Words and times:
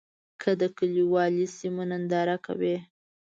که 0.41 0.49
د 0.61 0.61
کلیوالي 0.77 1.45
سیمو 1.57 1.83
ننداره 1.91 2.37
کوې. 2.45 2.75